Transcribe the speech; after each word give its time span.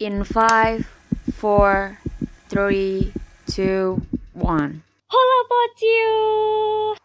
In 0.00 0.24
five, 0.24 0.88
four, 1.36 2.00
three, 2.48 3.12
two, 3.44 4.00
one. 4.32 4.80
Hola 5.12 5.38
Pociu. 5.44 6.12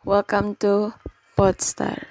Welcome 0.07 0.55
to 0.63 0.95
Podstar. 1.35 2.07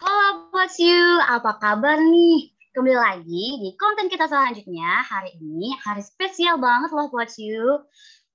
Halo 0.00 0.30
Pociu, 0.48 1.04
apa 1.20 1.52
kabar 1.60 2.00
nih? 2.00 2.59
Kembali 2.80 2.96
lagi 2.96 3.60
di 3.60 3.76
konten 3.76 4.08
kita 4.08 4.24
selanjutnya. 4.24 5.04
Hari 5.04 5.36
ini 5.36 5.76
hari 5.84 6.00
spesial 6.00 6.56
banget 6.56 6.88
loh 6.96 7.12
Pociu. 7.12 7.84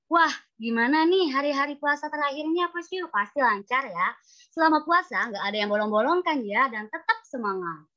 Wah, 0.06 0.30
gimana 0.62 1.02
nih 1.02 1.34
hari-hari 1.34 1.82
puasa 1.82 2.14
terakhirnya 2.14 2.70
Pociu? 2.70 3.10
Pasti 3.10 3.42
lancar 3.42 3.90
ya. 3.90 4.08
Selama 4.54 4.86
puasa 4.86 5.34
nggak 5.34 5.42
ada 5.50 5.58
yang 5.58 5.74
bolong-bolong 5.74 6.22
kan 6.22 6.46
ya, 6.46 6.70
dan 6.70 6.86
tetap 6.94 7.26
semangat. 7.26 7.90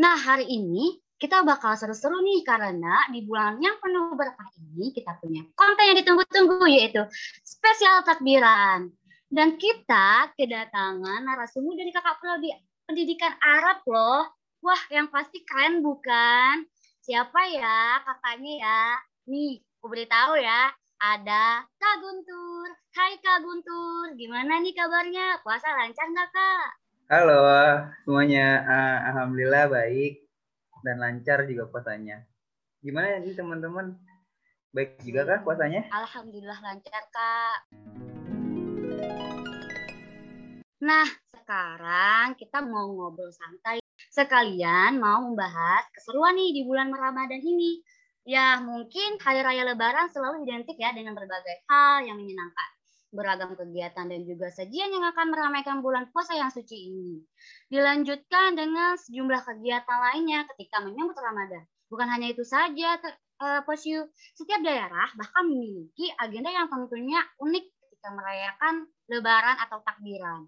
Nah, 0.00 0.16
hari 0.16 0.48
ini 0.48 1.04
kita 1.20 1.44
bakal 1.44 1.76
seru-seru 1.76 2.16
nih 2.16 2.48
karena 2.48 3.04
di 3.12 3.20
bulan 3.20 3.60
yang 3.60 3.76
penuh 3.76 4.16
berkah 4.16 4.48
ini 4.56 4.88
kita 4.88 5.20
punya 5.20 5.44
konten 5.52 5.84
yang 5.84 6.00
ditunggu-tunggu 6.00 6.64
yaitu 6.64 7.04
spesial 7.44 8.00
takbiran. 8.08 8.88
Dan 9.28 9.60
kita 9.60 10.32
kedatangan 10.32 11.28
narasumber 11.28 11.76
dari 11.76 11.92
kakak 11.92 12.16
prodi 12.24 12.56
pendidikan 12.88 13.36
Arab 13.44 13.84
loh. 13.84 14.32
Wah, 14.64 14.80
yang 14.88 15.12
pasti 15.12 15.44
keren 15.44 15.84
bukan? 15.84 16.64
Siapa 17.04 17.36
ya 17.52 18.00
kakaknya 18.00 18.52
ya? 18.64 18.82
Nih, 19.28 19.60
aku 19.60 19.92
beritahu 19.92 20.40
ya. 20.40 20.72
Ada 20.96 21.68
Kak 21.76 21.96
Guntur. 22.00 22.72
Hai 22.96 23.20
Kak 23.20 23.44
Guntur, 23.44 24.16
gimana 24.16 24.64
nih 24.64 24.72
kabarnya? 24.72 25.36
Puasa 25.44 25.68
lancar 25.68 26.08
nggak 26.08 26.32
Kak? 26.32 26.80
Halo 27.12 27.44
semuanya, 28.08 28.64
Ah, 28.64 29.12
alhamdulillah 29.12 29.68
baik 29.68 30.32
dan 30.80 30.96
lancar 30.96 31.44
juga 31.44 31.68
puasanya. 31.68 32.24
Gimana 32.80 33.20
nih 33.20 33.36
teman-teman? 33.36 34.00
Baik 34.72 34.96
juga 35.04 35.28
kah 35.28 35.44
puasanya? 35.44 35.92
Alhamdulillah 35.92 36.56
lancar 36.64 37.04
Kak. 37.12 37.58
Nah, 40.80 41.08
sekarang 41.36 42.32
kita 42.40 42.64
mau 42.64 42.88
ngobrol 42.88 43.28
santai. 43.28 43.83
Sekalian 44.14 45.02
mau 45.02 45.26
membahas 45.26 45.90
keseruan 45.90 46.38
nih 46.38 46.54
di 46.54 46.62
bulan 46.62 46.94
Ramadan 46.94 47.42
ini. 47.42 47.82
Ya, 48.22 48.62
mungkin 48.62 49.18
hari 49.18 49.42
raya 49.42 49.66
lebaran 49.66 50.06
selalu 50.06 50.46
identik 50.46 50.78
ya 50.78 50.94
dengan 50.94 51.18
berbagai 51.18 51.66
hal 51.66 52.06
yang 52.06 52.22
menyenangkan. 52.22 52.68
Beragam 53.10 53.58
kegiatan 53.58 54.06
dan 54.06 54.22
juga 54.22 54.54
sajian 54.54 54.94
yang 54.94 55.02
akan 55.10 55.34
meramaikan 55.34 55.82
bulan 55.82 56.06
puasa 56.14 56.38
yang 56.38 56.46
suci 56.54 56.94
ini. 56.94 57.26
Dilanjutkan 57.66 58.54
dengan 58.54 58.94
sejumlah 59.02 59.42
kegiatan 59.50 59.98
lainnya 59.98 60.46
ketika 60.54 60.78
menyambut 60.86 61.18
Ramadan. 61.18 61.66
Bukan 61.90 62.06
hanya 62.06 62.30
itu 62.30 62.46
saja, 62.46 62.94
Posyu. 63.66 64.06
Setiap 64.38 64.62
daerah 64.62 65.10
bahkan 65.18 65.42
memiliki 65.50 66.14
agenda 66.22 66.54
yang 66.54 66.70
tentunya 66.70 67.18
unik 67.42 67.64
ketika 67.66 68.08
merayakan 68.14 68.86
lebaran 69.10 69.58
atau 69.58 69.82
takbiran. 69.82 70.46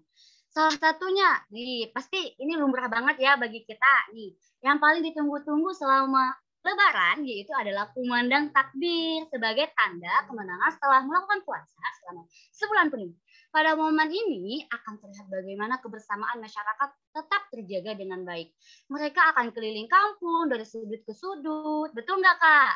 Salah 0.57 0.73
satunya, 0.73 1.37
nih 1.53 1.93
pasti 1.93 2.33
ini 2.41 2.57
lumrah 2.57 2.89
banget 2.89 3.21
ya 3.21 3.37
bagi 3.37 3.61
kita 3.61 4.09
nih. 4.09 4.33
Yang 4.65 4.77
paling 4.81 5.01
ditunggu-tunggu 5.05 5.69
selama 5.69 6.33
lebaran 6.65 7.21
yaitu 7.29 7.53
adalah 7.53 7.93
kumandang 7.93 8.49
takbir 8.49 9.21
sebagai 9.29 9.69
tanda 9.77 10.25
kemenangan 10.25 10.73
setelah 10.73 11.05
melakukan 11.05 11.45
puasa 11.45 11.85
selama 12.01 12.25
sebulan 12.57 12.89
penuh. 12.89 13.13
Pada 13.53 13.77
momen 13.77 14.09
ini 14.09 14.65
akan 14.65 14.97
terlihat 14.97 15.29
bagaimana 15.29 15.77
kebersamaan 15.77 16.41
masyarakat 16.41 16.89
tetap 17.13 17.41
terjaga 17.53 17.91
dengan 17.93 18.25
baik. 18.25 18.49
Mereka 18.89 19.37
akan 19.37 19.53
keliling 19.53 19.85
kampung 19.85 20.49
dari 20.49 20.65
sudut 20.65 21.05
ke 21.05 21.13
sudut. 21.13 21.93
Betul 21.93 22.17
nggak, 22.17 22.37
Kak? 22.41 22.75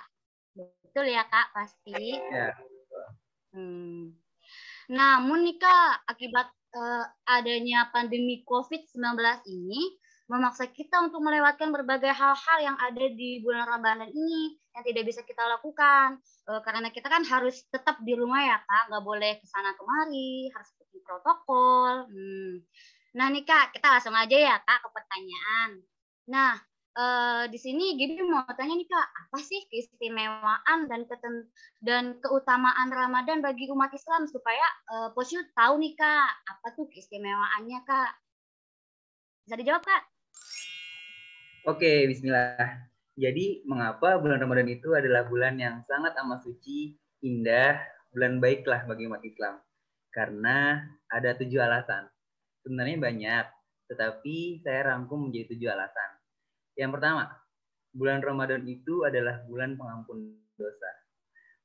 Betul 0.86 1.09
ya, 1.09 1.25
Kak, 1.25 1.50
pasti. 1.50 2.14
Ya. 2.14 2.53
Hmm. 3.58 4.14
Namun 4.86 5.50
nih 5.50 5.58
Kak, 5.58 6.06
akibat 6.06 6.60
eh, 6.72 7.06
adanya 7.28 7.92
pandemi 7.92 8.44
COVID-19 8.48 9.00
ini 9.48 9.82
memaksa 10.32 10.72
kita 10.72 11.04
untuk 11.04 11.20
melewatkan 11.20 11.76
berbagai 11.76 12.16
hal-hal 12.16 12.58
yang 12.64 12.78
ada 12.80 13.06
di 13.12 13.44
bulan 13.44 13.68
Ramadan 13.68 14.08
ini 14.08 14.56
yang 14.72 14.84
tidak 14.88 15.04
bisa 15.04 15.22
kita 15.28 15.44
lakukan. 15.44 16.24
Eh, 16.48 16.62
karena 16.64 16.88
kita 16.88 17.12
kan 17.12 17.28
harus 17.28 17.68
tetap 17.68 18.00
di 18.00 18.16
rumah 18.16 18.40
ya 18.40 18.58
Kak, 18.64 18.84
nggak 18.88 19.04
boleh 19.04 19.32
ke 19.44 19.46
sana 19.52 19.76
kemari, 19.76 20.48
harus 20.56 20.70
ikuti 20.80 21.04
protokol. 21.04 22.08
Hmm. 22.08 22.64
Nah 23.20 23.28
nih 23.28 23.44
Kak, 23.44 23.76
kita 23.76 23.88
langsung 23.92 24.16
aja 24.16 24.38
ya 24.40 24.56
Kak 24.64 24.80
ke 24.88 24.90
pertanyaan. 24.96 25.70
Nah, 26.32 26.56
eh, 26.97 27.44
di 27.47 27.59
sini 27.59 27.96
Gibi 27.96 28.19
mau 28.25 28.44
tanya 28.56 28.75
nih 28.75 28.88
Kak, 28.88 29.07
apa 29.28 29.38
sih 29.40 29.63
keistimewaan 29.72 30.88
dan 30.91 31.07
keten 31.07 31.47
dan 31.79 32.19
keutamaan 32.19 32.91
Ramadan 32.91 33.40
bagi 33.40 33.72
umat 33.72 33.91
Islam 33.96 34.28
supaya 34.28 34.66
eh, 34.91 35.09
Posyu 35.16 35.40
tahu 35.56 35.79
nih 35.79 35.94
Kak, 35.96 36.29
apa 36.47 36.68
tuh 36.75 36.88
keistimewaannya 36.91 37.79
Kak? 37.88 38.12
Bisa 39.47 39.56
dijawab 39.57 39.84
Kak? 39.84 40.03
Oke, 41.69 42.09
bismillah. 42.09 42.90
Jadi, 43.13 43.62
mengapa 43.69 44.18
bulan 44.18 44.41
Ramadan 44.41 44.66
itu 44.72 44.97
adalah 44.97 45.29
bulan 45.29 45.59
yang 45.62 45.85
sangat 45.85 46.18
amat 46.25 46.41
suci, 46.41 46.97
indah, 47.22 47.78
bulan 48.09 48.41
baiklah 48.41 48.81
bagi 48.90 49.06
umat 49.06 49.22
Islam? 49.22 49.62
Karena 50.09 50.81
ada 51.12 51.38
tujuh 51.38 51.62
alasan. 51.62 52.09
Sebenarnya 52.66 52.97
banyak, 52.97 53.46
tetapi 53.94 54.66
saya 54.66 54.90
rangkum 54.90 55.29
menjadi 55.29 55.53
tujuh 55.53 55.69
alasan. 55.69 56.10
Yang 56.76 56.92
pertama, 57.00 57.24
bulan 57.92 58.20
Ramadan 58.24 58.64
itu 58.68 59.04
adalah 59.04 59.44
bulan 59.48 59.76
pengampun 59.76 60.40
dosa. 60.56 60.92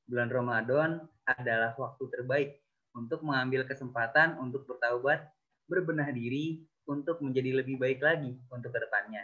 Bulan 0.07 0.31
Ramadan 0.31 1.03
adalah 1.27 1.75
waktu 1.79 2.05
terbaik 2.11 2.63
untuk 2.95 3.23
mengambil 3.27 3.67
kesempatan 3.67 4.39
untuk 4.39 4.65
bertaubat, 4.65 5.27
berbenah 5.67 6.11
diri, 6.15 6.65
untuk 6.87 7.19
menjadi 7.19 7.61
lebih 7.63 7.77
baik 7.83 7.99
lagi 7.99 8.39
untuk 8.49 8.71
ke 8.71 8.79
depannya. 8.79 9.23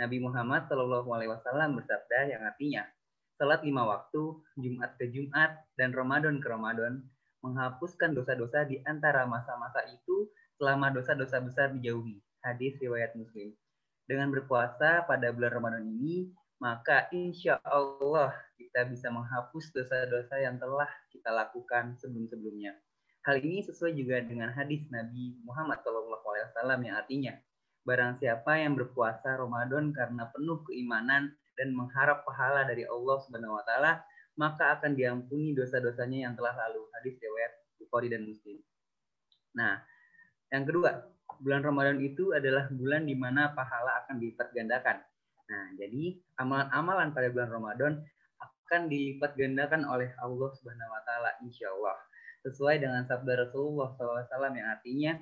Nabi 0.00 0.20
Muhammad 0.20 0.68
Shallallahu 0.68 1.08
Alaihi 1.12 1.30
Wasallam 1.32 1.76
bersabda 1.76 2.32
yang 2.32 2.42
artinya, 2.44 2.84
salat 3.36 3.60
lima 3.64 3.84
waktu, 3.84 4.40
Jumat 4.56 4.96
ke 4.96 5.08
Jumat, 5.12 5.56
dan 5.76 5.92
Ramadan 5.92 6.40
ke 6.40 6.48
Ramadan, 6.48 7.04
menghapuskan 7.44 8.16
dosa-dosa 8.16 8.64
di 8.64 8.80
antara 8.84 9.28
masa-masa 9.28 9.84
itu 9.92 10.32
selama 10.56 10.92
dosa-dosa 10.92 11.40
besar 11.44 11.72
dijauhi. 11.76 12.20
Hadis 12.40 12.76
riwayat 12.80 13.12
Muslim. 13.16 13.52
Dengan 14.06 14.30
berpuasa 14.30 15.02
pada 15.02 15.34
bulan 15.34 15.50
Ramadan 15.50 15.84
ini, 15.86 16.30
maka 16.62 17.10
insya 17.10 17.58
Allah 17.66 18.32
kita 18.54 18.86
bisa 18.86 19.10
menghapus 19.10 19.74
dosa-dosa 19.74 20.38
yang 20.40 20.56
telah 20.62 20.88
kita 21.10 21.28
lakukan 21.34 21.98
sebelum-sebelumnya. 21.98 22.72
Hal 23.26 23.42
ini 23.42 23.66
sesuai 23.66 23.98
juga 23.98 24.22
dengan 24.22 24.54
hadis 24.54 24.86
Nabi 24.88 25.42
Muhammad 25.42 25.82
SAW 25.82 26.78
yang 26.86 26.94
artinya, 26.94 27.34
Barang 27.86 28.18
siapa 28.18 28.58
yang 28.58 28.74
berpuasa 28.74 29.38
Ramadan 29.38 29.94
karena 29.94 30.26
penuh 30.34 30.58
keimanan 30.66 31.30
dan 31.54 31.70
mengharap 31.70 32.26
pahala 32.26 32.66
dari 32.66 32.82
Allah 32.82 33.16
Subhanahu 33.22 33.54
wa 33.54 33.62
taala, 33.62 34.02
maka 34.34 34.74
akan 34.74 34.98
diampuni 34.98 35.54
dosa-dosanya 35.54 36.26
yang 36.26 36.34
telah 36.34 36.50
lalu. 36.66 36.82
Hadis 36.98 37.14
riwayat 37.22 37.52
Bukhari 37.78 38.10
dan 38.10 38.26
Muslim. 38.26 38.58
Nah, 39.54 39.78
yang 40.50 40.66
kedua, 40.66 40.98
bulan 41.40 41.62
Ramadan 41.64 41.98
itu 42.02 42.32
adalah 42.32 42.68
bulan 42.70 43.04
di 43.04 43.14
mana 43.16 43.52
pahala 43.52 44.04
akan 44.04 44.20
dilipat 44.20 44.52
gandakan. 44.52 45.02
Nah, 45.46 45.64
jadi 45.78 46.18
amalan-amalan 46.42 47.14
pada 47.14 47.28
bulan 47.30 47.50
Ramadan 47.50 47.92
akan 48.42 48.90
dilipat 48.90 49.38
gandakan 49.38 49.86
oleh 49.86 50.10
Allah 50.18 50.50
Subhanahu 50.58 50.90
wa 50.90 51.02
taala 51.06 51.30
insyaallah. 51.46 51.96
Sesuai 52.42 52.82
dengan 52.82 53.06
sabda 53.06 53.46
Rasulullah 53.46 53.94
SAW 53.94 54.54
yang 54.54 54.68
artinya 54.70 55.12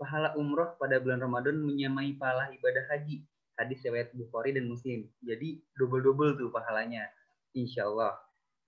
pahala 0.00 0.32
umroh 0.36 0.76
pada 0.80 0.96
bulan 1.00 1.20
Ramadan 1.20 1.60
menyamai 1.60 2.16
pahala 2.16 2.48
ibadah 2.52 2.84
haji. 2.92 3.24
Hadis 3.60 3.84
riwayat 3.84 4.16
Bukhari 4.16 4.56
dan 4.56 4.68
Muslim. 4.68 5.04
Jadi 5.20 5.60
double-double 5.76 6.40
tuh 6.40 6.48
pahalanya. 6.48 7.04
Insya 7.52 7.84
Allah. 7.84 8.16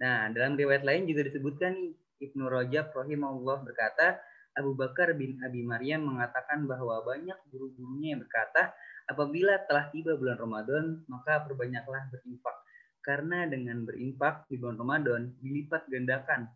Nah, 0.01 0.29
dalam 0.33 0.57
riwayat 0.61 0.85
lain 0.85 1.09
juga 1.09 1.25
disebutkan 1.25 1.73
nih, 1.73 1.93
Ibnu 2.29 2.45
Rajab 2.51 2.93
rahimahullah 2.93 3.65
berkata, 3.65 4.21
Abu 4.53 4.77
Bakar 4.77 5.17
bin 5.17 5.41
Abi 5.41 5.65
Maryam 5.65 6.05
mengatakan 6.05 6.69
bahwa 6.69 7.01
banyak 7.01 7.37
guru-gurunya 7.49 8.17
yang 8.17 8.21
berkata, 8.21 8.77
apabila 9.09 9.57
telah 9.65 9.89
tiba 9.89 10.13
bulan 10.17 10.37
Ramadan, 10.37 10.85
maka 11.09 11.41
perbanyaklah 11.45 12.13
berinfak. 12.13 12.57
Karena 13.03 13.49
dengan 13.49 13.83
berinfak 13.83 14.47
di 14.47 14.61
bulan 14.61 14.77
Ramadan, 14.79 15.21
dilipat 15.41 15.89
gandakan 15.89 16.53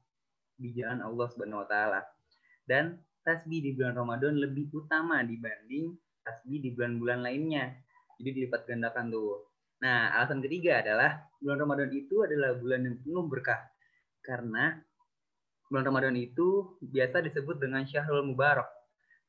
di 0.61 0.77
jalan 0.77 1.01
Allah 1.03 1.27
Subhanahu 1.33 1.65
wa 1.65 1.69
taala. 1.69 2.01
Dan 2.63 3.01
tasbih 3.25 3.65
di 3.65 3.71
bulan 3.75 3.97
Ramadan 3.97 4.39
lebih 4.39 4.71
utama 4.71 5.25
dibanding 5.25 5.97
tasbih 6.23 6.59
di 6.63 6.71
bulan-bulan 6.75 7.23
lainnya. 7.23 7.75
Jadi 8.19 8.31
dilipat 8.43 8.67
gandakan 8.67 9.11
tuh. 9.11 9.51
Nah, 9.83 10.15
alasan 10.17 10.41
ketiga 10.41 10.81
adalah 10.81 11.27
bulan 11.39 11.59
Ramadan 11.63 11.91
itu 11.93 12.25
adalah 12.25 12.57
bulan 12.57 12.81
yang 12.87 12.97
penuh 13.03 13.25
berkah. 13.29 13.61
Karena 14.25 14.75
bulan 15.67 15.85
Ramadan 15.91 16.17
itu 16.17 16.79
biasa 16.83 17.23
disebut 17.27 17.59
dengan 17.59 17.83
Syahrul 17.83 18.27
Mubarak. 18.27 18.67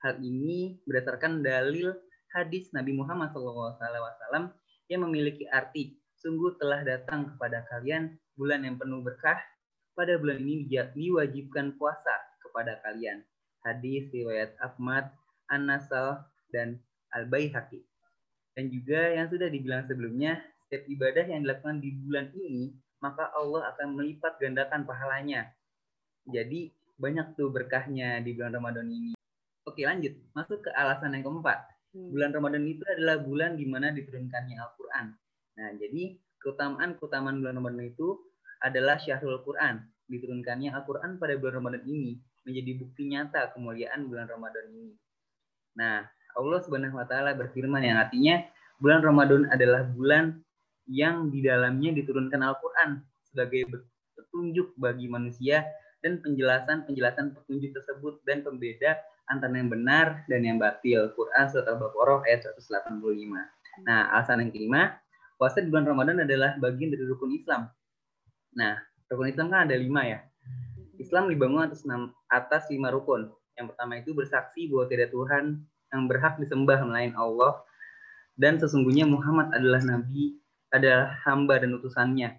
Hal 0.05 0.21
ini 0.21 0.77
berdasarkan 0.85 1.41
dalil 1.41 1.97
hadis 2.33 2.69
Nabi 2.69 2.93
Muhammad 2.93 3.33
SAW 3.33 4.53
yang 4.87 5.01
memiliki 5.03 5.49
arti, 5.49 5.97
sungguh 6.21 6.55
telah 6.61 6.85
datang 6.85 7.33
kepada 7.33 7.65
kalian 7.73 8.13
bulan 8.37 8.63
yang 8.63 8.77
penuh 8.77 9.01
berkah. 9.01 9.41
Pada 9.97 10.13
bulan 10.21 10.37
ini 10.37 10.69
diwajibkan 10.69 11.73
puasa 11.81 12.13
kepada 12.45 12.77
kalian. 12.85 13.25
Hadis 13.65 14.13
riwayat 14.13 14.53
Ahmad, 14.61 15.09
An-Nasal, 15.49 16.21
dan 16.53 16.77
Al-Baihaqi. 17.17 17.81
Dan 18.53 18.69
juga 18.69 19.17
yang 19.17 19.25
sudah 19.25 19.49
dibilang 19.49 19.89
sebelumnya, 19.89 20.37
setiap 20.69 20.85
ibadah 20.85 21.25
yang 21.25 21.41
dilakukan 21.41 21.81
di 21.81 21.97
bulan 21.97 22.29
ini, 22.37 22.77
maka 23.01 23.33
Allah 23.33 23.73
akan 23.73 23.97
melipat 23.97 24.37
gandakan 24.37 24.85
pahalanya. 24.85 25.49
Jadi 26.27 26.71
banyak 26.99 27.37
tuh 27.39 27.49
berkahnya 27.53 28.19
di 28.19 28.35
bulan 28.35 28.57
Ramadan 28.59 28.87
ini. 28.89 29.11
Oke 29.63 29.83
lanjut, 29.83 30.15
masuk 30.35 30.63
ke 30.63 30.69
alasan 30.75 31.15
yang 31.15 31.23
keempat. 31.27 31.59
Hmm. 31.95 32.09
Bulan 32.11 32.31
Ramadan 32.35 32.63
itu 32.67 32.83
adalah 32.87 33.19
bulan 33.23 33.55
di 33.55 33.65
mana 33.67 33.91
diturunkannya 33.95 34.55
Al-Quran. 34.59 35.05
Nah 35.57 35.69
jadi 35.79 36.15
keutamaan-keutamaan 36.43 37.39
bulan 37.39 37.55
Ramadan 37.59 37.83
itu 37.87 38.17
adalah 38.63 38.97
syahrul 38.99 39.43
Quran. 39.43 39.83
Diturunkannya 40.07 40.71
Al-Quran 40.71 41.19
pada 41.19 41.35
bulan 41.35 41.63
Ramadan 41.63 41.83
ini 41.83 42.17
menjadi 42.47 42.71
bukti 42.79 43.03
nyata 43.11 43.51
kemuliaan 43.51 44.07
bulan 44.07 44.31
Ramadan 44.31 44.65
ini. 44.71 44.95
Nah, 45.75 46.07
Allah 46.33 46.59
Subhanahu 46.63 46.95
wa 46.95 47.03
taala 47.03 47.35
berfirman 47.35 47.83
yang 47.83 47.99
artinya 47.99 48.39
bulan 48.79 49.03
Ramadan 49.03 49.51
adalah 49.51 49.83
bulan 49.83 50.39
yang 50.87 51.27
di 51.27 51.43
dalamnya 51.43 51.91
diturunkan 51.91 52.39
Al-Qur'an 52.39 53.03
sebagai 53.27 53.67
petunjuk 54.15 54.71
bagi 54.79 55.11
manusia 55.11 55.67
dan 56.07 56.23
penjelasan-penjelasan 56.23 57.35
petunjuk 57.35 57.75
tersebut 57.75 58.23
dan 58.23 58.47
pembeda 58.47 58.95
antara 59.27 59.51
yang 59.59 59.67
benar 59.67 60.23
dan 60.31 60.39
yang 60.47 60.55
batil. 60.55 61.11
Quran 61.11 61.45
surat 61.51 61.67
Al-Baqarah 61.67 62.23
ayat 62.23 62.47
185. 62.55 63.03
Nah, 63.83 64.07
alasan 64.15 64.47
yang 64.47 64.55
kelima, 64.55 64.95
puasa 65.35 65.59
di 65.59 65.67
bulan 65.67 65.83
Ramadan 65.83 66.23
adalah 66.23 66.55
bagian 66.63 66.95
dari 66.95 67.03
rukun 67.03 67.35
Islam. 67.35 67.67
Nah, 68.55 68.79
rukun 69.11 69.27
Islam 69.27 69.51
kan 69.51 69.67
ada 69.67 69.75
lima 69.75 70.07
ya. 70.07 70.23
Islam 70.95 71.27
dibangun 71.27 71.67
atas 71.67 71.83
atas 72.31 72.71
lima 72.71 72.87
rukun. 72.87 73.27
Yang 73.59 73.75
pertama 73.75 73.99
itu 73.99 74.15
bersaksi 74.15 74.71
bahwa 74.71 74.87
tidak 74.87 75.11
Tuhan 75.11 75.59
yang 75.91 76.03
berhak 76.07 76.39
disembah 76.39 76.79
melain 76.87 77.11
Allah 77.19 77.59
dan 78.39 78.55
sesungguhnya 78.61 79.03
Muhammad 79.03 79.51
adalah 79.51 79.83
nabi, 79.83 80.39
adalah 80.71 81.19
hamba 81.27 81.59
dan 81.59 81.75
utusannya. 81.75 82.37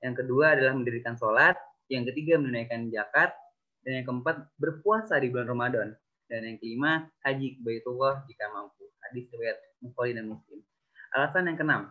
Yang 0.00 0.14
kedua 0.24 0.56
adalah 0.56 0.72
mendirikan 0.72 1.18
sholat, 1.18 1.58
yang 1.90 2.06
ketiga 2.06 2.38
menunaikan 2.38 2.88
zakat, 2.94 3.34
dan 3.82 4.00
yang 4.00 4.06
keempat 4.06 4.46
berpuasa 4.56 5.18
di 5.18 5.28
bulan 5.28 5.50
Ramadan. 5.50 5.88
Dan 6.30 6.46
yang 6.46 6.56
kelima, 6.62 7.10
haji 7.26 7.58
ke 7.58 7.60
Baitullah 7.66 8.22
jika 8.30 8.46
mampu. 8.54 8.86
Hadis 9.02 9.26
riwayat 9.34 9.58
Bukhari 9.82 10.14
dan 10.14 10.30
Muslim. 10.30 10.62
Alasan 11.10 11.50
yang 11.50 11.58
keenam, 11.58 11.82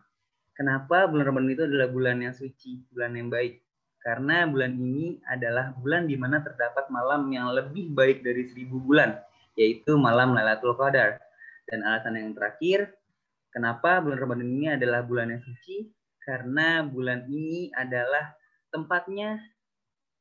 kenapa 0.55 1.11
bulan 1.11 1.27
Ramadan 1.27 1.51
itu 1.51 1.63
adalah 1.67 1.91
bulan 1.91 2.23
yang 2.23 2.31
suci, 2.31 2.87
bulan 2.95 3.19
yang 3.19 3.27
baik? 3.27 3.59
Karena 3.99 4.47
bulan 4.47 4.79
ini 4.79 5.19
adalah 5.27 5.75
bulan 5.75 6.07
di 6.07 6.15
mana 6.15 6.39
terdapat 6.39 6.87
malam 6.87 7.27
yang 7.35 7.51
lebih 7.51 7.91
baik 7.91 8.23
dari 8.23 8.47
seribu 8.47 8.79
bulan 8.79 9.19
yaitu 9.59 9.99
malam 9.99 10.31
Lailatul 10.31 10.79
Qadar. 10.79 11.19
Dan 11.67 11.83
alasan 11.83 12.15
yang 12.15 12.31
terakhir, 12.31 12.95
kenapa 13.51 13.99
bulan 13.99 14.17
Ramadan 14.23 14.47
ini 14.47 14.67
adalah 14.71 15.03
bulan 15.03 15.35
yang 15.35 15.43
suci? 15.43 15.91
Karena 16.23 16.79
bulan 16.87 17.27
ini 17.27 17.67
adalah 17.75 18.31
tempatnya, 18.71 19.35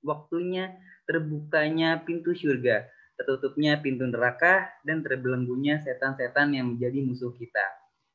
waktunya 0.02 0.74
terbukanya 1.08 2.04
pintu 2.04 2.36
surga, 2.36 2.84
tertutupnya 3.18 3.80
pintu 3.80 4.04
neraka, 4.06 4.68
dan 4.84 5.02
terbelenggunya 5.02 5.80
setan-setan 5.82 6.54
yang 6.54 6.76
menjadi 6.76 7.02
musuh 7.02 7.32
kita. 7.34 7.66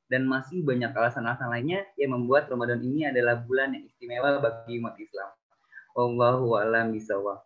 Dan 0.08 0.30
masih 0.30 0.62
banyak 0.62 0.94
alasan-alasan 0.94 1.50
lainnya 1.50 1.82
yang 1.98 2.14
membuat 2.14 2.46
Ramadan 2.46 2.84
ini 2.86 3.10
adalah 3.10 3.40
bulan 3.42 3.74
yang 3.74 3.88
istimewa 3.90 4.38
bagi 4.38 4.78
umat 4.78 4.96
Islam. 5.02 5.32
Wallahu 5.98 6.58
a'lam 6.60 6.94
bishawab. 6.94 7.42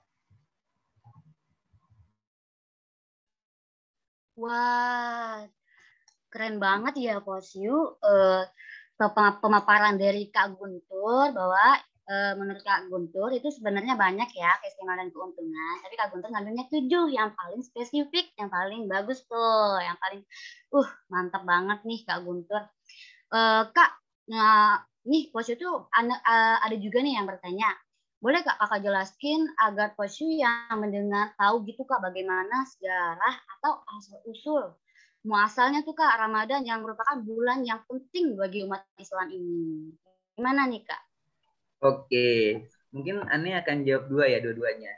Wah, 4.37 5.49
keren 6.29 6.61
banget 6.61 6.93
ya 7.01 7.15
Coach 7.25 7.57
Yu. 7.57 7.97
Uh, 8.03 8.45
pemaparan 9.41 9.97
dari 9.97 10.29
Kak 10.29 10.57
Guntur 10.57 11.33
bahwa 11.33 11.81
menurut 12.39 12.63
Kak 12.63 12.87
Guntur 12.87 13.35
itu 13.35 13.51
sebenarnya 13.51 13.99
banyak 13.99 14.31
ya 14.31 14.55
keistimewaan 14.63 15.03
dan 15.03 15.09
keuntungan. 15.11 15.75
Tapi 15.83 15.93
Kak 15.99 16.15
Guntur 16.15 16.31
ngambilnya 16.31 16.65
tujuh 16.71 17.11
yang 17.11 17.35
paling 17.35 17.59
spesifik, 17.59 18.31
yang 18.39 18.47
paling 18.47 18.87
bagus 18.87 19.27
tuh, 19.27 19.75
yang 19.83 19.99
paling 19.99 20.23
uh 20.71 20.89
mantap 21.11 21.43
banget 21.43 21.83
nih 21.83 22.07
Kak 22.07 22.23
Guntur. 22.23 22.63
Uh, 23.27 23.67
Kak, 23.75 23.91
nah 24.31 24.79
nih 25.03 25.27
Coach 25.35 25.51
Yu 25.51 25.59
tuh 25.59 25.91
ada, 25.91 26.75
juga 26.79 27.03
nih 27.03 27.19
yang 27.19 27.27
bertanya, 27.27 27.75
boleh 28.23 28.39
Kak 28.39 28.55
Kakak 28.55 28.87
jelaskin 28.87 29.43
agar 29.59 29.91
posyu 29.99 30.31
yang 30.31 30.79
mendengar 30.79 31.35
tahu 31.35 31.67
gitu 31.67 31.83
Kak 31.83 31.99
bagaimana 31.99 32.63
sejarah 32.71 33.35
atau 33.59 33.83
asal-usul 33.99 34.79
muasalnya 35.27 35.83
tuh 35.83 35.91
Kak 35.91 36.23
Ramadan 36.23 36.63
yang 36.63 36.79
merupakan 36.79 37.19
bulan 37.19 37.67
yang 37.67 37.83
penting 37.83 38.39
bagi 38.39 38.63
umat 38.63 38.87
Islam 38.95 39.27
ini. 39.27 39.91
Gimana 40.39 40.71
nih 40.71 40.87
Kak? 40.87 41.06
Oke, 41.77 42.65
mungkin 42.89 43.21
Ane 43.29 43.53
akan 43.61 43.85
jawab 43.85 44.09
dua 44.09 44.25
ya 44.25 44.41
dua-duanya. 44.41 44.93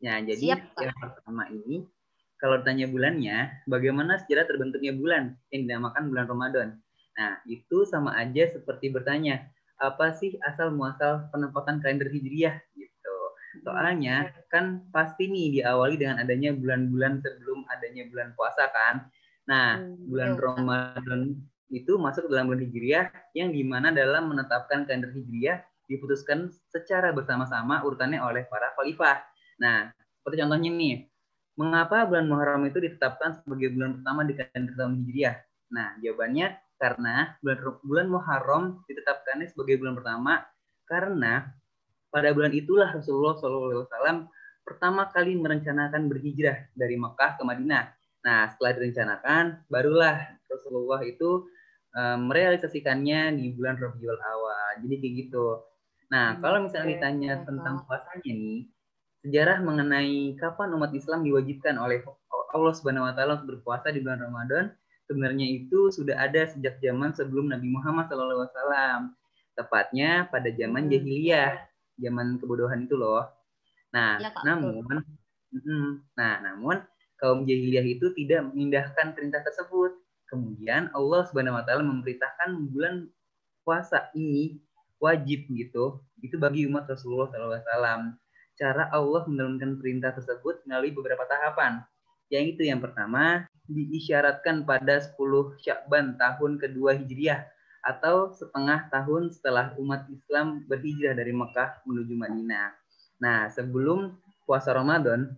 Ya, 0.00 0.20
jadi 0.20 0.56
Siap, 0.56 0.60
yang 0.80 0.96
pertama 0.96 1.44
ini 1.52 1.84
kalau 2.40 2.60
tanya 2.60 2.84
bulannya, 2.88 3.64
bagaimana 3.64 4.20
sejarah 4.20 4.44
terbentuknya 4.44 4.92
bulan 4.92 5.36
yang 5.48 5.64
dinamakan 5.64 6.12
bulan 6.12 6.26
Ramadan? 6.28 6.68
Nah, 7.16 7.40
itu 7.48 7.88
sama 7.88 8.12
aja 8.20 8.50
seperti 8.52 8.92
bertanya, 8.92 9.48
apa 9.80 10.12
sih 10.12 10.36
asal 10.44 10.74
muasal 10.74 11.28
penempatan 11.32 11.80
kalender 11.80 12.12
hijriah 12.12 12.60
gitu. 12.76 13.16
Soalnya 13.64 14.34
kan 14.52 14.84
pasti 14.92 15.30
nih 15.30 15.60
diawali 15.60 15.96
dengan 15.96 16.20
adanya 16.20 16.52
bulan-bulan 16.52 17.22
sebelum 17.24 17.64
adanya 17.70 18.08
bulan 18.12 18.28
puasa 18.36 18.68
kan. 18.72 19.08
Nah, 19.48 19.80
hmm, 19.80 20.08
bulan 20.08 20.32
Ramadan 20.36 21.20
itu 21.72 21.96
masuk 21.96 22.28
dalam 22.28 22.50
bulan 22.50 22.60
hijriah 22.64 23.06
yang 23.32 23.56
di 23.56 23.64
mana 23.64 23.88
dalam 23.88 24.28
menetapkan 24.28 24.84
kalender 24.84 25.16
hijriah 25.16 25.64
diputuskan 25.86 26.48
secara 26.72 27.12
bersama-sama 27.12 27.84
urutannya 27.84 28.20
oleh 28.20 28.48
para 28.48 28.72
khalifah. 28.76 29.20
Nah, 29.60 29.92
seperti 30.20 30.40
contohnya 30.40 30.70
nih, 30.72 30.94
mengapa 31.60 32.08
bulan 32.08 32.26
Muharram 32.26 32.64
itu 32.66 32.80
ditetapkan 32.80 33.40
sebagai 33.42 33.72
bulan 33.74 34.00
pertama 34.00 34.20
di 34.26 34.32
kalender 34.34 34.74
tahun 34.74 34.92
hijriah? 35.04 35.36
Nah, 35.74 35.88
jawabannya 36.00 36.46
karena 36.80 37.14
bulan, 37.40 37.58
bulan 37.84 38.06
Muharram 38.10 38.64
ditetapkannya 38.88 39.46
sebagai 39.48 39.78
bulan 39.80 39.94
pertama 39.94 40.32
karena 40.84 41.54
pada 42.12 42.30
bulan 42.30 42.52
itulah 42.54 42.94
Rasulullah 42.94 43.34
SAW 43.34 44.30
pertama 44.64 45.10
kali 45.12 45.36
merencanakan 45.36 46.08
berhijrah 46.08 46.72
dari 46.72 46.96
Mekah 46.96 47.36
ke 47.36 47.42
Madinah. 47.44 47.84
Nah, 48.24 48.48
setelah 48.48 48.72
direncanakan, 48.80 49.44
barulah 49.68 50.16
Rasulullah 50.48 51.04
itu 51.04 51.44
um, 51.92 52.18
merealisasikannya 52.32 53.36
di 53.36 53.52
bulan 53.52 53.76
Rabiul 53.76 54.16
Awal. 54.16 54.80
Jadi 54.80 54.94
kayak 55.00 55.14
gitu. 55.26 55.46
Nah, 56.12 56.36
hmm, 56.36 56.40
kalau 56.42 56.58
misalnya 56.64 56.88
ditanya 56.96 57.32
tentang 57.44 57.84
puasanya 57.88 58.32
nih, 58.32 58.68
sejarah 59.24 59.58
mengenai 59.64 60.36
kapan 60.36 60.74
umat 60.76 60.92
Islam 60.92 61.24
diwajibkan 61.24 61.80
oleh 61.80 62.04
Allah 62.54 62.72
Subhanahu 62.76 63.08
wa 63.08 63.14
taala 63.16 63.40
untuk 63.40 63.58
berpuasa 63.58 63.90
di 63.90 64.04
bulan 64.04 64.20
Ramadan 64.20 64.74
sebenarnya 65.08 65.46
itu 65.48 65.92
sudah 65.92 66.16
ada 66.16 66.48
sejak 66.48 66.80
zaman 66.80 67.12
sebelum 67.12 67.52
Nabi 67.52 67.68
Muhammad 67.68 68.08
SAW. 68.08 69.12
Tepatnya 69.54 70.26
pada 70.34 70.50
zaman 70.50 70.88
hmm. 70.88 70.90
jahiliyah, 70.90 71.52
zaman 72.02 72.42
kebodohan 72.42 72.90
itu 72.90 72.98
loh. 72.98 73.22
Nah, 73.94 74.18
ya, 74.18 74.34
namun, 74.42 74.82
nah, 76.18 76.42
namun 76.42 76.82
kaum 77.22 77.46
jahiliyah 77.46 77.86
itu 77.86 78.10
tidak 78.18 78.50
memindahkan 78.50 79.14
perintah 79.14 79.46
tersebut. 79.46 79.94
Kemudian 80.26 80.90
Allah 80.90 81.22
Subhanahu 81.30 81.54
Wa 81.54 81.64
Taala 81.70 81.86
memberitakan 81.86 82.74
bulan 82.74 83.06
puasa 83.62 84.10
ini 84.18 84.58
wajib 85.02 85.46
gitu, 85.50 86.00
itu 86.22 86.36
bagi 86.36 86.66
umat 86.70 86.88
Rasulullah 86.88 87.28
SAW. 87.30 88.14
Cara 88.54 88.86
Allah 88.94 89.22
menurunkan 89.26 89.82
perintah 89.82 90.14
tersebut 90.14 90.62
melalui 90.64 90.94
beberapa 90.94 91.26
tahapan. 91.26 91.82
Yang 92.30 92.56
itu 92.56 92.62
yang 92.70 92.78
pertama, 92.78 93.44
diisyaratkan 93.66 94.62
pada 94.68 95.00
10 95.00 95.16
Syakban 95.60 96.14
tahun 96.20 96.60
kedua 96.60 96.94
Hijriah 96.96 97.48
atau 97.84 98.32
setengah 98.32 98.88
tahun 98.88 99.28
setelah 99.28 99.76
umat 99.76 100.08
Islam 100.08 100.64
berhijrah 100.64 101.12
dari 101.12 101.36
Mekah 101.36 101.84
menuju 101.84 102.14
Madinah. 102.16 102.72
Nah, 103.20 103.52
sebelum 103.52 104.16
puasa 104.48 104.72
Ramadan, 104.72 105.36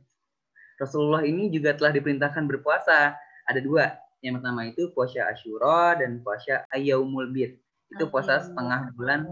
Rasulullah 0.78 1.26
ini 1.26 1.50
juga 1.50 1.74
telah 1.74 1.90
diperintahkan 1.90 2.46
berpuasa. 2.46 3.18
Ada 3.46 3.60
dua. 3.62 3.96
Yang 4.22 4.42
pertama 4.42 4.60
itu 4.66 4.82
puasa 4.94 5.26
Ashura 5.30 5.98
dan 5.98 6.22
puasa 6.22 6.64
Ayyamul 6.72 7.30
Bid. 7.30 7.58
itu 7.86 8.02
puasa 8.10 8.42
setengah 8.42 8.90
bulan 8.98 9.22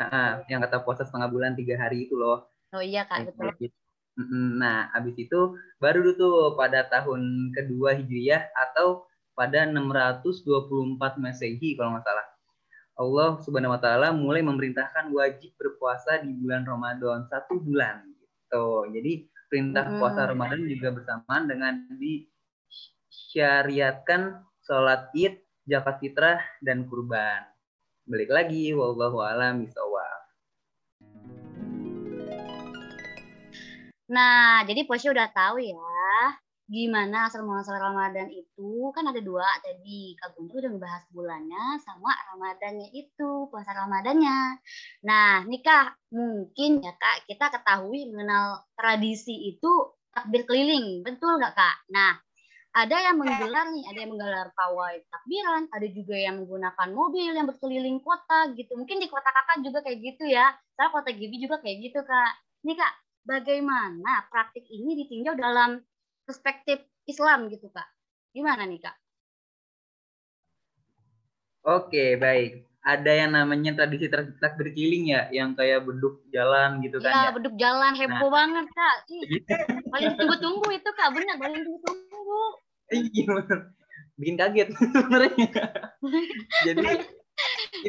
Ah, 0.00 0.42
yang 0.50 0.64
kata 0.64 0.82
puasa 0.82 1.06
setengah 1.06 1.30
bulan 1.30 1.54
tiga 1.54 1.78
hari 1.78 2.10
itu 2.10 2.18
loh 2.18 2.50
Oh 2.74 2.82
iya 2.82 3.06
kak, 3.06 3.30
betul. 3.30 3.70
Mm-mm. 4.18 4.58
Nah, 4.58 4.90
habis 4.94 5.14
itu 5.18 5.58
baru 5.78 6.14
tuh 6.18 6.58
pada 6.58 6.82
tahun 6.86 7.52
kedua 7.54 7.94
Hijriyah 7.98 8.50
atau 8.50 9.06
pada 9.34 9.66
624 9.66 11.18
Masehi 11.22 11.74
kalau 11.78 11.90
nggak 11.94 12.06
salah. 12.06 12.26
Allah 12.94 13.42
Subhanahu 13.42 13.74
wa 13.74 13.80
taala 13.82 14.14
mulai 14.14 14.38
memerintahkan 14.42 15.10
wajib 15.10 15.50
berpuasa 15.58 16.22
di 16.22 16.30
bulan 16.34 16.62
Ramadan 16.62 17.26
satu 17.26 17.58
bulan 17.58 18.06
gitu. 18.14 18.86
Jadi 18.90 19.26
perintah 19.50 19.90
Mm-mm. 19.90 19.98
puasa 19.98 20.30
Ramadan 20.30 20.62
juga 20.66 20.90
bersamaan 20.94 21.50
dengan 21.50 21.74
disyariatkan 21.98 24.46
sholat 24.62 25.10
Id, 25.14 25.38
zakat 25.66 25.98
fitrah 26.02 26.38
dan 26.62 26.86
kurban. 26.86 27.53
Balik 28.04 28.28
lagi 28.28 28.68
wallahu 28.76 29.16
alam 29.24 29.64
bisawab. 29.64 30.20
Nah, 34.12 34.60
jadi 34.68 34.84
Posya 34.84 35.16
udah 35.16 35.32
tahu 35.32 35.56
ya 35.64 36.36
gimana 36.64 37.28
asal 37.28 37.44
muasal 37.44 37.76
Ramadan 37.76 38.32
itu 38.32 38.88
kan 38.96 39.04
ada 39.04 39.20
dua 39.20 39.44
tadi 39.60 40.16
Kak 40.16 40.32
Guntur 40.32 40.64
udah 40.64 40.72
ngebahas 40.72 41.04
bulannya 41.12 41.64
sama 41.80 42.12
Ramadannya 42.32 42.88
itu 42.92 43.48
puasa 43.52 43.72
Ramadannya. 43.72 44.60
Nah, 45.04 45.44
nih 45.48 45.60
Kak 45.64 46.12
mungkin 46.12 46.84
ya 46.84 46.92
Kak 46.96 47.28
kita 47.28 47.52
ketahui 47.56 48.12
mengenal 48.12 48.68
tradisi 48.76 49.48
itu 49.48 49.96
takbir 50.12 50.44
keliling, 50.44 51.00
betul 51.04 51.36
nggak 51.36 51.56
Kak? 51.56 51.76
Nah, 51.88 52.16
ada 52.74 52.96
yang 52.98 53.16
menggelar 53.22 53.70
nih, 53.70 53.84
ada 53.86 53.98
yang 54.02 54.10
menggelar 54.10 54.48
pawai 54.58 54.98
takbiran, 55.06 55.70
ada 55.70 55.86
juga 55.86 56.16
yang 56.18 56.42
menggunakan 56.42 56.88
mobil 56.90 57.30
yang 57.30 57.46
berkeliling 57.46 58.02
kota 58.02 58.50
gitu. 58.58 58.74
Mungkin 58.74 58.98
di 58.98 59.06
kota 59.06 59.30
kakak 59.30 59.62
juga 59.62 59.78
kayak 59.86 59.98
gitu 60.02 60.26
ya. 60.26 60.50
Saya 60.74 60.90
kota 60.90 61.14
Gibi 61.14 61.38
juga 61.38 61.62
kayak 61.62 61.78
gitu 61.86 62.02
Kak. 62.02 62.32
Nih 62.66 62.74
Kak, 62.74 62.92
bagaimana 63.24 64.26
praktik 64.28 64.66
ini 64.68 64.98
ditinjau 65.06 65.38
dalam 65.38 65.80
perspektif 66.28 66.82
Islam 67.08 67.52
gitu 67.52 67.68
kak? 67.72 67.88
Gimana 68.32 68.64
nih 68.64 68.80
kak? 68.80 68.96
Oke, 71.64 72.16
baik. 72.20 72.68
Ada 72.84 73.24
yang 73.24 73.30
namanya 73.32 73.72
tradisi 73.72 74.12
tak- 74.12 74.36
takbir 74.36 74.76
keliling 74.76 75.08
ya, 75.16 75.32
yang 75.32 75.56
kayak 75.56 75.88
beduk 75.88 76.20
jalan 76.28 76.84
gitu 76.84 77.00
Ya, 77.00 77.08
kan 77.08 77.14
ya. 77.16 77.30
beduk 77.32 77.54
jalan 77.56 77.92
heboh 77.96 78.28
banget 78.28 78.66
kak. 78.68 78.96
Ih, 79.08 79.24
Gitu. 79.24 79.48
paling 79.92 80.12
tunggu-tunggu 80.20 80.68
itu 80.68 80.90
kak, 80.92 81.08
benar 81.16 81.36
paling 81.40 81.64
tunggu-tunggu. 81.64 82.42
Iya, 82.94 83.24
bener. 83.28 83.58
bikin 84.14 84.36
kaget 84.38 84.68
sebenarnya. 84.94 85.46
Jadi 86.62 86.86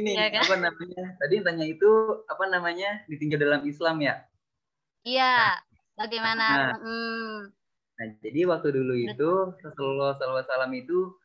ini 0.01 0.11
Iya 0.17 0.27
kan? 0.33 0.41
apa 0.41 0.55
namanya? 0.57 1.03
Tadi 1.21 1.33
yang 1.37 1.45
tanya 1.45 1.65
itu 1.69 1.91
apa 2.25 2.43
namanya? 2.49 2.89
Ditinjau 3.05 3.37
dalam 3.37 3.61
Islam 3.69 4.01
ya. 4.01 4.25
Iya, 5.05 5.61
bagaimana? 5.93 6.45
Nah. 6.73 6.77
Hmm, 6.81 7.53
Nah, 7.95 8.07
jadi 8.19 8.43
waktu 8.43 8.75
dulu 8.75 8.93
itu 8.95 9.31
Rasulullah 9.63 10.19
SAW 10.19 10.67
itu 10.75 11.15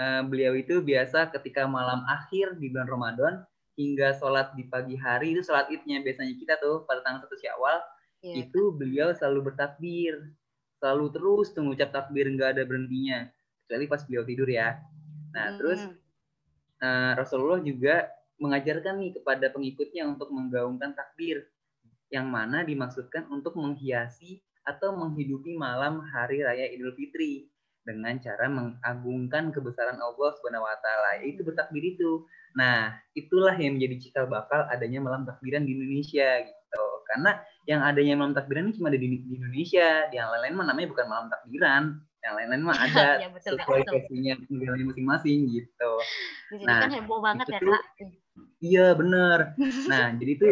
eh, 0.00 0.22
beliau 0.24 0.56
itu 0.56 0.80
biasa 0.80 1.28
ketika 1.36 1.68
malam 1.68 2.00
akhir 2.08 2.56
di 2.56 2.72
bulan 2.72 2.88
Ramadan 2.88 3.34
hingga 3.76 4.16
sholat 4.16 4.54
di 4.56 4.64
pagi 4.70 4.96
hari 4.96 5.36
itu 5.36 5.44
sholat 5.44 5.68
idnya 5.68 6.00
biasanya 6.00 6.34
kita 6.38 6.54
tuh 6.62 6.88
pada 6.88 7.04
tanggal 7.04 7.26
satu 7.26 7.36
Syawal 7.36 7.76
iya. 8.24 8.46
itu 8.46 8.72
beliau 8.72 9.12
selalu 9.12 9.52
bertakbir 9.52 10.14
selalu 10.84 11.16
terus 11.16 11.56
tuh 11.56 11.64
ngucap 11.64 11.96
takbir 11.96 12.28
nggak 12.28 12.60
ada 12.60 12.62
berhentinya 12.68 13.32
kecuali 13.64 13.88
pas 13.88 14.04
beliau 14.04 14.24
tidur 14.28 14.48
ya 14.52 14.76
nah 15.32 15.48
Hmm, 15.48 15.56
terus 15.56 15.80
eh, 16.84 17.12
Rasulullah 17.16 17.64
juga 17.64 18.12
mengajarkan 18.36 19.00
nih 19.00 19.16
kepada 19.16 19.48
pengikutnya 19.48 20.04
untuk 20.04 20.28
menggaungkan 20.28 20.92
takbir 20.92 21.48
yang 22.12 22.28
mana 22.28 22.60
dimaksudkan 22.68 23.24
untuk 23.32 23.56
menghiasi 23.56 24.44
atau 24.68 24.92
menghidupi 24.92 25.56
malam 25.56 26.04
hari 26.12 26.44
raya 26.44 26.68
Idul 26.68 26.92
Fitri 26.92 27.48
dengan 27.84 28.16
cara 28.20 28.48
mengagungkan 28.48 29.52
kebesaran 29.52 30.00
Allah 30.00 30.30
Subhanahu 30.40 30.64
wa 30.64 30.76
taala 30.80 31.20
yaitu 31.20 31.44
bertakbir 31.44 31.84
itu. 31.84 32.24
Nah, 32.56 32.96
itulah 33.12 33.52
yang 33.56 33.76
menjadi 33.76 33.96
cikal 34.08 34.24
bakal 34.28 34.64
adanya 34.72 35.04
malam 35.04 35.28
takbiran 35.28 35.68
di 35.68 35.76
Indonesia 35.76 36.44
gitu. 36.44 36.86
Karena 37.14 37.38
yang 37.70 37.80
adanya 37.86 38.14
malam 38.18 38.34
takbiran 38.34 38.66
ini 38.66 38.74
cuma 38.74 38.90
ada 38.90 38.98
di, 38.98 39.22
di 39.22 39.38
Indonesia, 39.38 40.10
yang 40.10 40.34
lain-lain 40.34 40.54
mah 40.58 40.66
namanya 40.66 40.88
bukan 40.90 41.06
malam 41.06 41.26
takbiran. 41.30 41.82
Yang 42.26 42.34
lain-lain 42.34 42.62
mah 42.66 42.76
ada 42.90 43.06
Iya, 43.22 43.28
betul, 43.30 43.54
sesuai 43.54 43.80
versinya 43.86 44.32
negaranya 44.50 44.86
masing-masing 44.90 45.38
gitu. 45.54 45.92
Di 46.50 46.56
sini 46.58 46.66
Nah, 46.66 46.78
kan 46.82 46.90
heboh 46.90 47.20
banget 47.22 47.46
ya 47.54 47.60
kak. 47.62 47.82
Iya 48.58 48.86
bener. 48.98 49.38
Nah 49.90 50.10
jadi 50.18 50.32
itu 50.34 50.46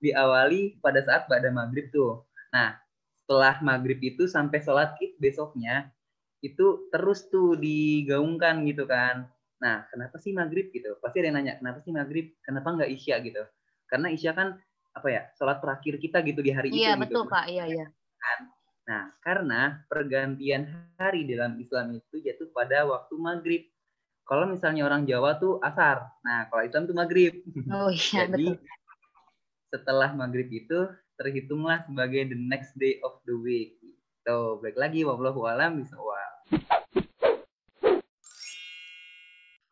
diawali 0.00 0.80
pada 0.80 1.04
saat 1.04 1.28
pada 1.28 1.52
maghrib 1.52 1.92
tuh. 1.92 2.24
Nah 2.56 2.80
setelah 3.12 3.60
maghrib 3.60 4.00
itu 4.00 4.24
sampai 4.24 4.64
sholat 4.64 4.96
id 5.04 5.20
besoknya 5.20 5.92
itu 6.40 6.88
terus 6.88 7.28
tuh 7.28 7.58
digaungkan 7.60 8.64
gitu 8.64 8.88
kan. 8.88 9.28
Nah 9.60 9.84
kenapa 9.92 10.16
sih 10.16 10.32
maghrib 10.32 10.72
gitu? 10.72 10.96
Pasti 11.04 11.20
ada 11.20 11.28
yang 11.28 11.36
nanya 11.36 11.54
kenapa 11.60 11.84
sih 11.84 11.92
maghrib? 11.92 12.32
Kenapa 12.40 12.72
nggak 12.72 12.90
isya 12.94 13.20
gitu? 13.20 13.42
Karena 13.90 14.08
isya 14.14 14.32
kan 14.32 14.56
apa 14.94 15.08
ya 15.08 15.22
sholat 15.36 15.58
terakhir 15.62 15.94
kita 16.00 16.18
gitu 16.26 16.40
di 16.42 16.50
hari 16.50 16.68
Iya 16.70 16.94
itu 16.96 17.02
betul 17.06 17.22
gitu. 17.26 17.32
kak, 17.32 17.46
iya 17.48 17.64
iya. 17.68 17.86
Nah 18.88 19.12
karena 19.20 19.84
pergantian 19.86 20.64
hari 20.96 21.28
dalam 21.28 21.54
Islam 21.60 21.94
itu 21.94 22.18
jatuh 22.18 22.48
pada 22.50 22.88
waktu 22.88 23.14
maghrib. 23.20 23.62
Kalau 24.28 24.44
misalnya 24.44 24.84
orang 24.84 25.08
Jawa 25.08 25.36
tuh 25.40 25.56
asar. 25.60 26.04
Nah 26.24 26.48
kalau 26.48 26.62
Islam 26.64 26.84
tuh 26.84 26.96
maghrib. 26.96 27.32
Oh 27.72 27.88
iya 27.88 28.24
Jadi 28.28 28.56
betul. 28.56 28.64
setelah 29.68 30.10
maghrib 30.12 30.48
itu 30.48 30.88
terhitunglah 31.16 31.84
sebagai 31.84 32.32
the 32.32 32.38
next 32.38 32.72
day 32.76 32.96
of 33.02 33.18
the 33.28 33.34
week. 33.34 33.76
Tuh, 34.22 34.60
balik 34.60 34.76
lagi 34.76 35.08
wallahu 35.08 35.48
alam 35.48 35.80
bisawab. 35.80 36.44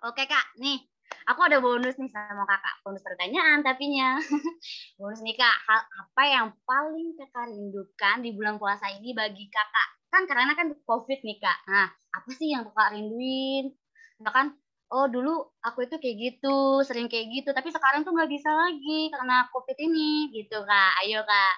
Oke 0.06 0.24
kak, 0.24 0.46
nih 0.56 0.80
aku 1.26 1.40
ada 1.42 1.58
bonus 1.58 1.98
nih 1.98 2.10
sama 2.14 2.46
kakak. 2.46 2.74
Bonus 2.86 3.02
pertanyaan 3.02 3.66
tapinya. 3.66 4.16
bonus 4.98 5.20
nih 5.26 5.34
kak, 5.34 5.56
hal 5.66 5.80
apa 5.82 6.22
yang 6.22 6.46
paling 6.62 7.18
kakak 7.18 7.50
rindukan 7.50 8.16
di 8.22 8.30
bulan 8.32 8.56
puasa 8.62 8.86
ini 8.94 9.10
bagi 9.12 9.50
kakak? 9.50 9.88
Kan 10.14 10.22
karena 10.30 10.54
kan 10.54 10.70
covid 10.86 11.20
nih 11.26 11.38
kak. 11.42 11.58
Nah, 11.66 11.90
apa 11.90 12.28
sih 12.38 12.54
yang 12.54 12.62
kakak 12.70 12.94
rinduin? 12.94 13.74
Ya 14.22 14.30
kan, 14.30 14.54
oh 14.94 15.10
dulu 15.10 15.50
aku 15.66 15.84
itu 15.90 15.98
kayak 15.98 16.16
gitu, 16.16 16.86
sering 16.86 17.10
kayak 17.10 17.28
gitu. 17.34 17.50
Tapi 17.50 17.74
sekarang 17.74 18.06
tuh 18.06 18.14
nggak 18.14 18.30
bisa 18.30 18.48
lagi 18.48 19.10
karena 19.10 19.50
covid 19.50 19.76
ini 19.82 20.30
gitu 20.30 20.62
kak. 20.62 20.92
Ayo 21.02 21.26
kak. 21.26 21.54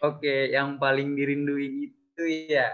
Oke, 0.00 0.50
yang 0.50 0.80
paling 0.80 1.14
dirinduin 1.14 1.92
itu 1.92 2.24
ya 2.48 2.72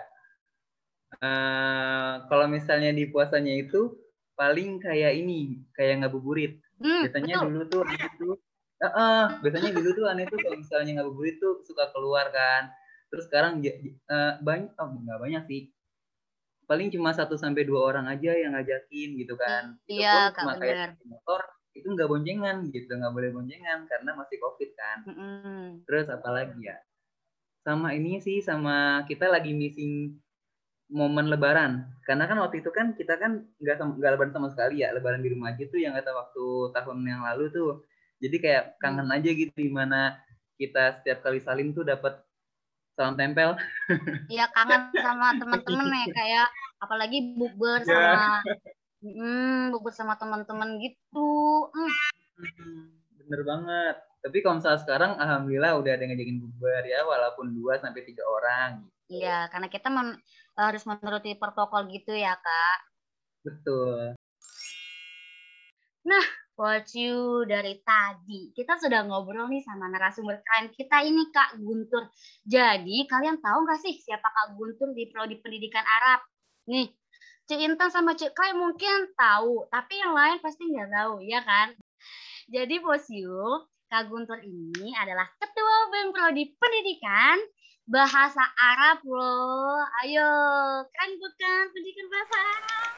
eh, 1.23 2.13
kalau 2.29 2.47
misalnya 2.47 2.91
di 2.93 3.09
puasanya 3.09 3.55
itu 3.57 3.95
paling 4.37 4.79
kayak 4.81 5.17
ini, 5.17 5.65
kayak 5.73 6.05
ngabuburit. 6.05 6.61
Hmm, 6.77 7.09
Biasanya 7.09 7.35
betul. 7.41 7.49
dulu 7.49 7.63
tuh 7.73 7.81
aneh 7.89 8.11
tuh 8.21 8.35
eh, 8.77 8.93
eh, 8.93 9.25
biasanya 9.41 9.71
dulu 9.73 9.89
tuh 9.97 10.05
aneh 10.13 10.25
tuh 10.29 10.39
kalau 10.45 10.57
misalnya 10.61 10.93
ngabuburit 11.01 11.37
tuh 11.41 11.65
suka 11.65 11.89
keluar 11.97 12.29
kan. 12.29 12.69
Terus 13.09 13.25
sekarang 13.31 13.65
ja- 13.65 13.79
eh, 13.81 14.33
banyak 14.45 14.77
oh 14.77 14.89
nggak 14.93 15.19
banyak 15.21 15.43
sih. 15.49 15.63
Paling 16.67 16.91
cuma 16.91 17.15
satu 17.15 17.39
sampai 17.39 17.63
dua 17.63 17.81
orang 17.95 18.11
aja 18.11 18.35
yang 18.35 18.53
ngajakin 18.59 19.17
gitu 19.17 19.39
kan. 19.39 19.79
Itu 19.87 20.03
Iya, 20.03 20.35
Kak, 20.35 20.43
cuma 20.43 20.53
kayak 20.59 20.99
motor 21.07 21.41
itu 21.77 21.87
nggak 21.93 22.09
boncengan 22.09 22.57
gitu, 22.73 22.91
nggak 22.91 23.13
boleh 23.15 23.31
boncengan 23.31 23.87
karena 23.87 24.11
masih 24.19 24.37
covid 24.43 24.71
kan. 24.75 24.99
Mm-mm. 25.07 25.87
Terus 25.87 26.11
apa 26.11 26.29
lagi 26.29 26.59
ya? 26.61 26.77
Sama 27.63 27.95
ini 27.95 28.19
sih 28.19 28.43
sama 28.43 29.07
kita 29.07 29.31
lagi 29.31 29.55
missing 29.55 30.19
momen 30.91 31.27
lebaran. 31.31 31.87
Karena 32.07 32.31
kan 32.31 32.39
waktu 32.39 32.63
itu 32.63 32.71
kan 32.71 32.95
kita 32.95 33.19
kan 33.19 33.43
nggak 33.59 33.77
nggak 33.99 34.13
lebaran 34.17 34.33
sama 34.35 34.49
sekali 34.55 34.83
ya. 34.87 34.95
Lebaran 34.95 35.23
di 35.23 35.31
rumah 35.35 35.53
aja 35.55 35.65
tuh 35.67 35.81
yang 35.83 35.95
kata 35.99 36.11
waktu 36.15 36.45
tahun 36.75 36.99
yang 37.07 37.23
lalu 37.27 37.51
tuh. 37.51 37.71
Jadi 38.23 38.37
kayak 38.41 38.81
kangen 38.81 39.11
aja 39.13 39.29
gitu 39.29 39.53
di 39.53 39.69
mana 39.69 40.17
kita 40.57 41.01
setiap 41.03 41.21
kali 41.21 41.43
salim 41.43 41.77
tuh 41.77 41.85
dapat 41.85 42.23
salam 42.97 43.15
tempel. 43.19 43.55
Iya 44.33 44.51
kangen 44.51 44.91
sama 44.99 45.39
teman-teman 45.39 45.87
ya 46.03 46.07
kayak 46.11 46.49
apalagi 46.83 47.39
bukber 47.39 47.87
Ya. 47.87 47.95
sama 47.95 48.27
hmm, 49.07 49.71
bukber 49.71 49.93
sama 49.95 50.15
teman-teman 50.19 50.83
gitu. 50.83 51.29
Hmm, 51.71 51.93
Hmm, 52.37 52.93
Bener 53.23 53.41
banget. 53.49 53.97
Tapi 54.27 54.43
kalau 54.43 54.59
misalnya 54.59 54.83
sekarang 54.83 55.13
alhamdulillah 55.23 55.79
udah 55.79 55.91
ada 55.95 56.03
yang 56.03 56.11
ngajakin 56.19 56.43
bukber 56.43 56.83
ya 56.83 57.07
walaupun 57.07 57.55
2 57.55 57.79
sampai 57.79 58.03
tiga 58.03 58.27
orang. 58.27 58.83
Iya, 59.07 59.47
karena 59.55 59.71
kita 59.71 59.87
men- 59.87 60.19
harus 60.59 60.83
menuruti 60.83 61.39
protokol 61.39 61.87
gitu 61.95 62.11
ya, 62.11 62.35
Kak. 62.35 62.79
Betul. 63.47 64.19
Watch 66.57 66.97
you 66.97 67.45
dari 67.45 67.85
tadi. 67.85 68.49
Kita 68.57 68.81
sudah 68.81 69.05
ngobrol 69.05 69.45
nih 69.53 69.61
sama 69.61 69.93
narasumber 69.93 70.41
keren 70.41 70.73
kita 70.73 71.05
ini, 71.05 71.29
Kak 71.29 71.61
Guntur. 71.61 72.09
Jadi, 72.49 73.05
kalian 73.05 73.45
tahu 73.45 73.69
nggak 73.69 73.81
sih 73.85 74.01
siapa 74.01 74.25
Kak 74.25 74.57
Guntur 74.57 74.97
di 74.97 75.05
Prodi 75.13 75.37
Pendidikan 75.37 75.85
Arab? 75.85 76.25
Nih, 76.73 76.89
Cik 77.45 77.61
Intan 77.61 77.93
sama 77.93 78.17
Cik 78.17 78.33
Kai 78.33 78.57
mungkin 78.57 79.13
tahu, 79.13 79.69
tapi 79.69 80.01
yang 80.01 80.17
lain 80.17 80.41
pasti 80.41 80.65
nggak 80.65 80.89
tahu, 80.97 81.21
ya 81.29 81.45
kan? 81.45 81.77
Jadi 82.49 82.81
Posyu, 82.81 83.69
Kak 83.87 84.11
Guntur 84.11 84.43
ini 84.43 84.91
adalah 84.99 85.31
Ketua 85.39 85.77
BEM 85.95 86.11
Prodi 86.11 86.51
Pendidikan 86.59 87.39
Bahasa 87.87 88.43
Arab 88.59 88.99
loh. 89.07 89.79
Ayo, 90.03 90.27
keren 90.91 91.15
bukan 91.23 91.65
pendidikan 91.71 92.07
bahasa 92.11 92.35
Arab? 92.35 92.91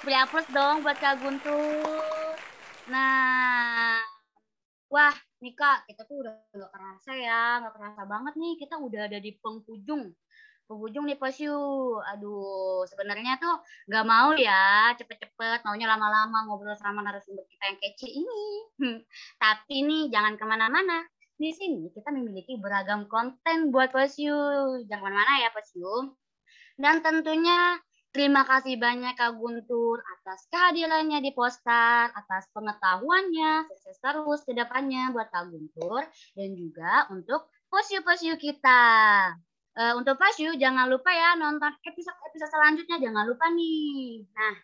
Beri 0.00 0.16
aplaus 0.16 0.48
dong 0.48 0.80
buat 0.80 0.96
Kak 0.96 1.20
Guntur. 1.20 2.32
Nah, 2.88 4.00
wah 4.88 5.12
nih 5.44 5.52
Kak, 5.52 5.84
kita 5.84 6.08
tuh 6.08 6.24
udah 6.24 6.32
nggak 6.56 6.72
kerasa 6.72 7.12
ya, 7.12 7.60
nggak 7.60 7.74
kerasa 7.76 8.02
banget 8.08 8.34
nih. 8.40 8.56
Kita 8.64 8.80
udah 8.80 9.12
ada 9.12 9.20
di 9.20 9.36
penghujung 9.36 10.08
penghujung 10.68 11.08
nih 11.08 11.16
Posyu. 11.16 11.56
Aduh, 12.14 12.84
sebenarnya 12.84 13.40
tuh 13.40 13.64
nggak 13.88 14.04
mau 14.04 14.36
ya 14.36 14.92
cepet-cepet, 14.94 15.64
maunya 15.64 15.88
lama-lama 15.88 16.44
ngobrol 16.44 16.76
sama 16.76 17.00
narasumber 17.00 17.48
kita 17.48 17.64
yang 17.72 17.78
kece 17.80 18.08
ini. 18.12 18.44
Tapi 19.42 19.76
nih 19.88 20.02
jangan 20.12 20.36
ke 20.36 20.44
mana-mana. 20.44 21.08
Di 21.40 21.50
sini 21.56 21.88
kita 21.90 22.12
memiliki 22.12 22.60
beragam 22.60 23.08
konten 23.08 23.72
buat 23.72 23.88
Posyu. 23.88 24.36
Jangan 24.84 25.00
ke 25.00 25.04
mana-mana 25.08 25.34
ya 25.40 25.50
Posyu. 25.50 26.12
Dan 26.78 27.02
tentunya 27.02 27.80
terima 28.14 28.46
kasih 28.46 28.78
banyak 28.78 29.18
Kak 29.18 29.34
Guntur 29.34 29.98
atas 29.98 30.46
kehadirannya 30.52 31.18
di 31.24 31.34
Postar, 31.34 32.12
atas 32.14 32.46
pengetahuannya, 32.54 33.66
sukses 33.66 33.98
terus 33.98 34.40
ke 34.46 34.52
depannya 34.54 35.10
buat 35.10 35.26
Kak 35.32 35.50
Guntur, 35.50 36.06
dan 36.36 36.50
juga 36.54 37.10
untuk 37.10 37.50
Posyu-Posyu 37.66 38.38
kita. 38.38 39.34
Uh, 39.78 39.94
untuk 39.94 40.18
Pasyu, 40.18 40.58
jangan 40.58 40.90
lupa 40.90 41.14
ya 41.14 41.38
nonton 41.38 41.70
episode-episode 41.86 42.50
selanjutnya. 42.50 42.98
Jangan 42.98 43.30
lupa 43.30 43.46
nih. 43.54 44.26
Nah, 44.34 44.56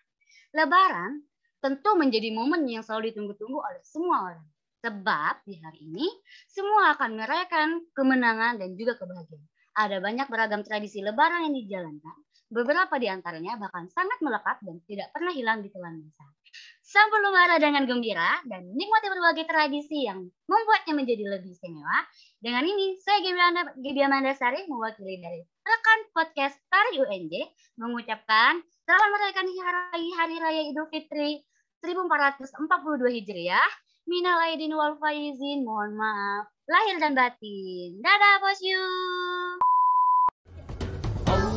Lebaran 0.58 1.22
tentu 1.62 1.94
menjadi 1.94 2.34
momen 2.34 2.66
yang 2.66 2.82
selalu 2.82 3.14
ditunggu-tunggu 3.14 3.62
oleh 3.62 3.78
semua 3.86 4.34
orang. 4.34 4.46
Sebab 4.82 5.46
di 5.46 5.54
hari 5.62 5.86
ini 5.86 6.06
semua 6.50 6.98
akan 6.98 7.14
merayakan 7.14 7.86
kemenangan 7.94 8.58
dan 8.58 8.74
juga 8.74 8.98
kebahagiaan. 8.98 9.46
Ada 9.78 10.02
banyak 10.02 10.26
beragam 10.26 10.66
tradisi 10.66 10.98
Lebaran 10.98 11.46
yang 11.46 11.54
dijalankan. 11.62 12.16
Beberapa 12.50 12.98
di 12.98 13.06
antaranya 13.06 13.54
bahkan 13.54 13.86
sangat 13.94 14.18
melekat 14.18 14.66
dan 14.66 14.82
tidak 14.82 15.14
pernah 15.14 15.30
hilang 15.30 15.62
di 15.62 15.70
telan. 15.70 16.10
Sambil 16.84 17.26
marah 17.32 17.58
dengan 17.58 17.88
gembira 17.88 18.38
dan 18.46 18.70
nikmati 18.76 19.08
berbagai 19.10 19.48
tradisi 19.48 20.06
yang 20.06 20.28
membuatnya 20.46 20.94
menjadi 20.94 21.24
lebih 21.26 21.50
istimewa. 21.50 22.06
Dengan 22.38 22.62
ini, 22.62 23.00
saya 23.02 23.18
Gibi 23.80 24.00
Amanda 24.04 24.36
Sari 24.36 24.68
mewakili 24.68 25.18
dari 25.18 25.40
rekan 25.64 26.00
podcast 26.14 26.54
Tari 26.68 27.00
UNJ 27.00 27.34
mengucapkan 27.80 28.62
selamat 28.84 29.08
merayakan 29.10 29.46
hari, 29.64 30.06
hari 30.14 30.36
Raya 30.38 30.62
Idul 30.70 30.86
Fitri 30.92 31.42
1442 31.82 33.16
Hijriah. 33.20 33.70
Minal 34.04 34.36
aidin 34.52 34.76
wal 34.76 35.00
faizin, 35.00 35.64
mohon 35.64 35.96
maaf 35.96 36.52
lahir 36.68 36.96
dan 37.00 37.12
batin. 37.16 38.00
Dadah, 38.00 38.36
bos 38.40 38.60
you. 38.60 38.84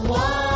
Allahu 0.07 0.46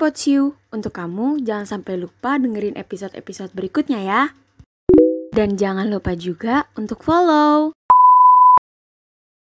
Hai 0.00 0.08
Potsiu, 0.08 0.56
untuk 0.72 0.96
kamu 0.96 1.44
jangan 1.44 1.68
sampai 1.68 2.00
lupa 2.00 2.40
dengerin 2.40 2.72
episode-episode 2.72 3.52
berikutnya 3.52 4.00
ya. 4.00 4.22
Dan 5.28 5.60
jangan 5.60 5.92
lupa 5.92 6.16
juga 6.16 6.72
untuk 6.72 7.04
follow. 7.04 7.76